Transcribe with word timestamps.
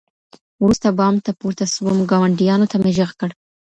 وروسته 0.63 0.87
بام 0.97 1.15
ته 1.25 1.31
پورته 1.39 1.65
سوم، 1.73 1.97
ګاونډيانو 2.11 2.69
ته 2.71 2.77
مي 2.83 2.91
ږغ 2.97 3.11
کړ 3.19 3.29